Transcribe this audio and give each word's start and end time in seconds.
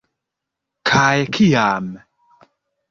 Kaj 0.91 1.13
kiam. 1.37 1.87